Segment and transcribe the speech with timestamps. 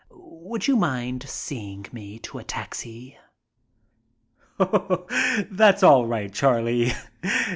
[0.09, 3.19] Would you mind seeing me to a taxi?"
[4.57, 6.93] "That's all right, Charlie.